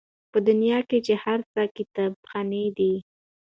په 0.31 0.37
دنیا 0.47 0.79
کي 0.89 0.99
چي 1.05 1.13
هر 1.23 1.39
څه 1.53 1.61
کتابخانې 1.77 2.65
دي 2.77 2.93